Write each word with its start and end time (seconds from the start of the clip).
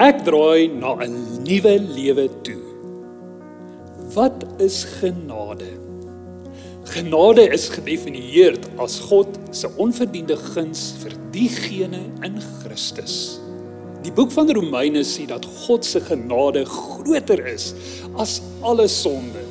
Ek 0.00 0.22
draai 0.24 0.72
na 0.72 0.96
'n 1.04 1.44
nuwe 1.44 1.76
lewe 1.76 2.28
toe. 2.42 2.64
Wat 4.14 4.40
is 4.58 4.84
genade? 4.84 5.68
Genade 6.84 7.44
is 7.52 7.68
gedefinieer 7.68 8.56
as 8.78 9.00
God 9.00 9.28
se 9.50 9.68
onverdiende 9.76 10.36
guns 10.36 10.94
vir 11.02 11.12
diegene 11.30 12.08
in 12.24 12.40
Christus. 12.62 13.38
Die 14.02 14.12
boek 14.12 14.32
van 14.32 14.48
Romeine 14.48 15.04
sê 15.04 15.26
dat 15.26 15.44
God 15.44 15.84
se 15.84 16.00
genade 16.00 16.64
groter 16.64 17.46
is 17.46 17.74
as 18.16 18.40
alle 18.62 18.88
sonde. 18.88 19.44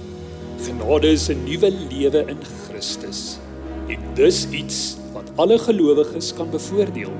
Genade 0.65 1.11
is 1.11 1.29
'n 1.29 1.45
nuwe 1.45 1.69
lewe 1.69 2.25
in 2.27 2.41
Christus. 2.65 3.37
En 3.87 3.99
dis 4.15 4.47
iets 4.49 4.97
wat 5.13 5.29
alle 5.37 5.59
gelowiges 5.59 6.33
kan 6.33 6.49
bevoordeel. 6.49 7.13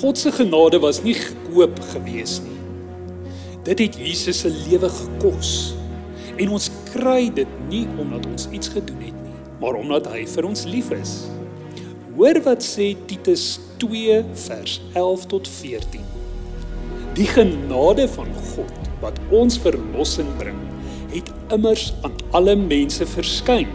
God 0.00 0.18
se 0.18 0.32
genade 0.32 0.78
was 0.80 1.02
nie 1.04 1.14
gekoop 1.14 1.76
gewees 1.92 2.38
nie. 2.40 2.56
Dit 3.66 3.78
het 3.78 3.98
Jesus 4.00 4.40
se 4.40 4.50
lewe 4.50 4.88
gekos. 4.88 5.74
En 6.40 6.54
ons 6.56 6.70
kry 6.94 7.28
dit 7.34 7.58
nie 7.68 7.84
omdat 8.00 8.24
ons 8.30 8.48
iets 8.56 8.72
gedoen 8.72 9.02
het 9.04 9.18
nie, 9.20 9.36
maar 9.60 9.76
omdat 9.76 10.08
hy 10.14 10.24
vir 10.32 10.48
ons 10.48 10.64
lief 10.64 10.88
is. 10.96 11.12
Hoor 12.16 12.40
wat 12.46 12.64
sê 12.64 12.92
Titus 13.08 13.60
2 13.84 14.22
vers 14.46 14.78
11 14.94 15.28
tot 15.34 15.52
14. 15.60 16.08
Die 17.16 17.28
genade 17.28 18.08
van 18.16 18.32
God 18.54 18.90
wat 19.04 19.20
ons 19.34 19.58
verlossing 19.60 20.28
bring, 20.40 20.58
het 21.12 21.28
immers 21.52 21.90
aan 22.06 22.16
alle 22.32 22.56
mense 22.56 23.04
verskyn. 23.12 23.68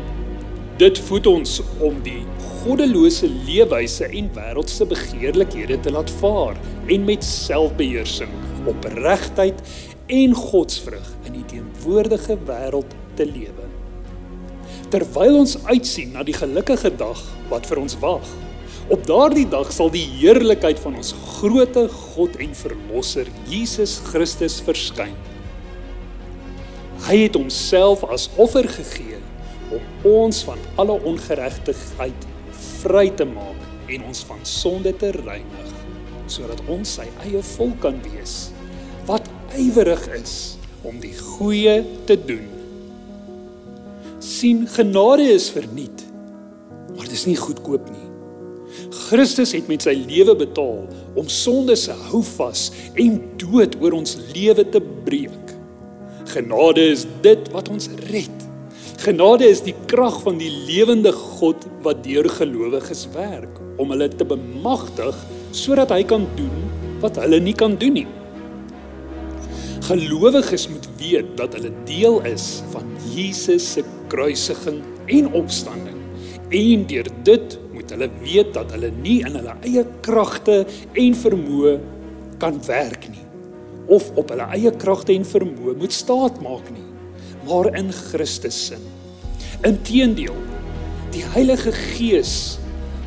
Dit 0.77 0.99
voed 1.07 1.25
ons 1.25 1.55
om 1.81 1.95
die 2.05 2.19
goddelose 2.61 3.25
leefwyse 3.47 4.05
en 4.13 4.27
wêreldse 4.35 4.85
begeerlikhede 4.85 5.79
te 5.81 5.89
laat 5.89 6.11
vaar 6.19 6.59
en 6.93 7.05
met 7.07 7.23
selfbeheersing, 7.25 8.29
opregtheid 8.69 9.57
en 10.13 10.35
godsvrug 10.37 11.07
in 11.25 11.39
die 11.39 11.45
teenwoordige 11.49 12.37
wêreld 12.45 12.93
te 13.17 13.25
lewe. 13.25 13.65
Terwyl 14.93 15.39
ons 15.39 15.55
uitsien 15.65 16.13
na 16.13 16.21
die 16.27 16.37
gelukkige 16.37 16.91
dag 16.99 17.23
wat 17.49 17.65
vir 17.65 17.81
ons 17.81 17.97
wag, 18.03 18.29
op 18.93 19.01
daardie 19.09 19.47
dag 19.49 19.73
sal 19.73 19.89
die 19.89 20.05
heerlikheid 20.19 20.77
van 20.83 20.99
ons 21.01 21.15
groote 21.39 21.87
God 22.13 22.37
en 22.37 22.53
verlosser 22.59 23.33
Jesus 23.49 23.97
Christus 24.11 24.59
verskyn. 24.61 25.17
Hy 27.09 27.23
het 27.23 27.39
homself 27.39 28.05
as 28.13 28.29
offer 28.37 28.69
gegee 28.77 29.17
om 29.73 30.11
ons 30.11 30.43
van 30.47 30.59
alle 30.81 30.95
ongeregtigheid 31.11 32.27
vry 32.81 33.07
te 33.19 33.25
maak 33.27 33.91
en 33.91 34.05
ons 34.09 34.23
van 34.27 34.43
sonde 34.47 34.93
te 34.99 35.11
reinig 35.21 35.73
sodat 36.27 36.59
ons 36.71 36.97
sy 36.99 37.05
eie 37.23 37.41
volk 37.55 37.79
kan 37.85 37.99
wees 38.03 38.49
wat 39.07 39.27
ywerig 39.55 40.03
is 40.17 40.57
om 40.87 40.99
die 41.01 41.15
goeie 41.15 41.79
te 42.07 42.17
doen. 42.19 42.45
sien 44.19 44.65
genade 44.67 45.23
is 45.33 45.47
verniet, 45.49 46.03
maar 46.93 47.07
dit 47.07 47.15
is 47.15 47.25
nie 47.25 47.37
goedkoop 47.39 47.87
nie. 47.89 48.07
Christus 49.07 49.53
het 49.55 49.69
met 49.71 49.85
sy 49.85 49.93
lewe 49.95 50.35
betaal 50.37 50.83
om 51.17 51.29
sonde 51.31 51.77
se 51.79 51.95
houvas 52.09 52.67
en 52.99 53.21
dood 53.39 53.77
oor 53.81 53.95
ons 53.97 54.17
lewe 54.35 54.67
te 54.69 54.81
breek. 55.07 55.55
Genade 56.33 56.83
is 56.91 57.07
dit 57.23 57.49
wat 57.55 57.71
ons 57.71 57.89
red. 58.11 58.46
Genade 58.97 59.45
is 59.45 59.59
die 59.61 59.75
krag 59.85 60.15
van 60.23 60.39
die 60.41 60.49
lewende 60.49 61.11
God 61.13 61.67
wat 61.85 61.99
deur 62.01 62.25
gelowiges 62.33 63.03
werk 63.13 63.59
om 63.77 63.91
hulle 63.93 64.07
te 64.09 64.25
bemagtig 64.25 65.19
sodat 65.53 65.93
hy 65.93 65.99
kan 66.09 66.25
doen 66.37 66.63
wat 67.03 67.19
hulle 67.21 67.37
nie 67.45 67.53
kan 67.53 67.75
doen 67.77 67.93
nie. 67.99 68.07
Gelowiges 69.85 70.65
moet 70.73 70.89
weet 70.97 71.29
dat 71.37 71.53
hulle 71.59 71.69
deel 71.85 72.17
is 72.25 72.47
van 72.73 72.89
Jesus 73.13 73.69
se 73.75 73.85
kruisiging 74.09 74.81
en 75.13 75.29
opstanding 75.37 76.01
en 76.57 76.89
deur 76.89 77.13
dit 77.29 77.59
moet 77.75 77.93
hulle 77.93 78.09
weet 78.25 78.51
dat 78.57 78.73
hulle 78.73 78.89
nie 78.97 79.19
in 79.21 79.37
hulle 79.37 79.57
eie 79.61 79.85
kragte 80.09 80.63
en 80.97 81.21
vermoë 81.21 81.77
kan 82.41 82.57
werk 82.65 83.11
nie 83.13 83.25
of 83.93 84.09
op 84.17 84.33
hulle 84.33 84.49
eie 84.57 84.73
kragte 84.81 85.13
en 85.13 85.27
vermoë 85.37 85.77
moet 85.77 85.93
staat 85.93 86.41
maak 86.41 86.73
nie 86.73 86.86
maar 87.47 87.71
in 87.77 87.91
Christus 87.91 88.65
sin. 88.67 88.83
Inteendeel, 89.65 90.35
die 91.11 91.23
Heilige 91.33 91.71
Gees 91.71 92.57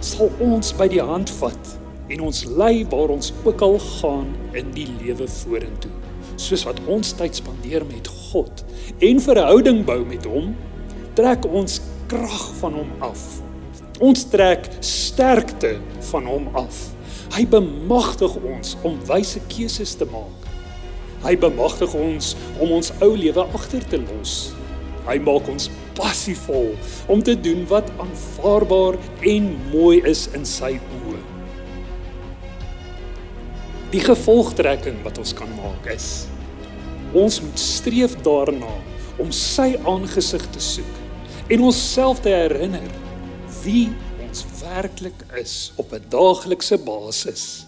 sal 0.01 0.33
ons 0.41 0.73
by 0.77 0.89
die 0.91 1.03
hand 1.05 1.31
vat 1.41 1.77
en 2.11 2.25
ons 2.27 2.43
lei 2.49 2.83
waar 2.91 3.13
ons 3.15 3.31
ook 3.45 3.63
al 3.63 3.79
gaan 4.01 4.33
in 4.59 4.73
die 4.75 4.89
lewe 4.99 5.29
vorentoe. 5.31 5.93
Soos 6.41 6.65
wat 6.67 6.81
ons 6.91 7.13
tyd 7.19 7.37
spandeer 7.39 7.85
met 7.87 8.09
God 8.31 8.65
en 9.05 9.23
verhouding 9.23 9.85
bou 9.87 10.01
met 10.09 10.27
hom, 10.27 10.55
trek 11.19 11.47
ons 11.47 11.79
krag 12.11 12.47
van 12.63 12.81
hom 12.81 12.91
af. 13.05 13.23
Ons 14.01 14.25
trek 14.33 14.67
sterkte 14.85 15.77
van 16.11 16.27
hom 16.27 16.49
af. 16.57 16.89
Hy 17.37 17.45
bemagtig 17.47 18.35
ons 18.41 18.75
om 18.83 18.97
wyse 19.07 19.43
keuses 19.53 19.95
te 20.01 20.09
maak. 20.11 20.50
Hy 21.25 21.37
bemagtig 21.37 21.95
ons 21.95 22.35
om 22.59 22.73
ons 22.79 22.93
ou 23.05 23.13
lewe 23.17 23.45
agter 23.59 23.85
te 23.93 24.01
los. 24.01 24.55
Hy 25.07 25.19
maak 25.25 25.49
ons 25.49 25.69
passievol 25.99 26.73
om 27.13 27.23
te 27.23 27.37
doen 27.37 27.67
wat 27.69 27.93
aanvaarbaar 28.01 28.99
en 29.29 29.53
mooi 29.73 30.01
is 30.09 30.27
in 30.37 30.45
sy 30.49 30.77
oë. 31.01 31.23
Die 33.91 34.05
gevolgtrekking 34.05 35.01
wat 35.05 35.19
ons 35.19 35.35
kan 35.37 35.51
maak 35.59 35.89
is 35.93 36.29
ons 37.13 37.41
moet 37.43 37.59
streef 37.59 38.15
daarna 38.23 38.71
om 39.21 39.33
sy 39.35 39.75
aangesig 39.89 40.45
te 40.55 40.63
soek 40.63 41.51
en 41.51 41.65
onsself 41.67 42.23
te 42.23 42.31
herinner 42.31 42.87
wie 43.65 43.89
ons 44.29 44.45
werklik 44.61 45.25
is 45.41 45.73
op 45.77 45.93
'n 45.93 46.05
daaglikse 46.09 46.79
basis. 46.79 47.67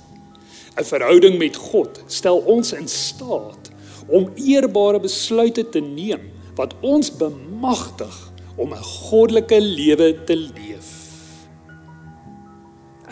'n 0.77 0.85
Verhouding 0.85 1.39
met 1.39 1.57
God 1.57 2.01
stel 2.07 2.39
ons 2.49 2.73
in 2.73 2.89
staat 2.89 3.71
om 4.09 4.31
eerbare 4.35 5.01
besluite 5.01 5.69
te 5.69 5.81
neem 5.81 6.31
wat 6.57 6.75
ons 6.81 7.11
bemagtig 7.17 8.33
om 8.57 8.73
'n 8.73 8.85
goddelike 8.85 9.61
lewe 9.61 10.25
te 10.25 10.37
leef. 10.37 10.91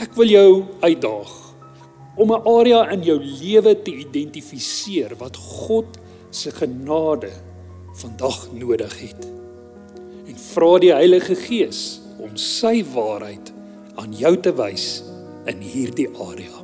Ek 0.00 0.14
wil 0.14 0.28
jou 0.28 0.64
uitdaag 0.80 1.32
om 2.16 2.32
'n 2.32 2.42
area 2.44 2.90
in 2.90 3.02
jou 3.02 3.18
lewe 3.18 3.82
te 3.82 3.92
identifiseer 3.92 5.16
wat 5.16 5.36
God 5.36 5.98
se 6.30 6.50
genade 6.50 7.30
vandag 7.92 8.48
nodig 8.52 9.00
het. 9.00 9.28
En 10.26 10.36
vra 10.36 10.78
die 10.78 10.92
Heilige 10.92 11.34
Gees 11.34 12.00
om 12.18 12.36
sy 12.36 12.84
waarheid 12.84 13.52
aan 13.94 14.12
jou 14.12 14.36
te 14.40 14.52
wys 14.54 15.02
in 15.44 15.60
hierdie 15.60 16.08
area. 16.16 16.59